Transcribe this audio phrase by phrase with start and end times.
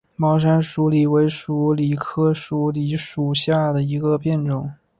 [0.15, 4.71] 毛山鼠李为鼠李科鼠李属下的一个变种。